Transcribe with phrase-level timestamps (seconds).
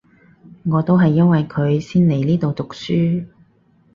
[0.65, 3.27] 我都係因為佢先嚟呢度讀書